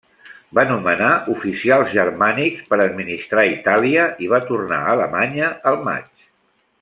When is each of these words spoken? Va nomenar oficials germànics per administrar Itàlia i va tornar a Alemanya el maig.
Va 0.59 0.61
nomenar 0.69 1.09
oficials 1.33 1.91
germànics 1.99 2.65
per 2.71 2.79
administrar 2.87 3.45
Itàlia 3.53 4.07
i 4.27 4.31
va 4.35 4.41
tornar 4.51 4.81
a 4.87 4.95
Alemanya 4.99 5.53
el 5.73 5.79
maig. 5.91 6.27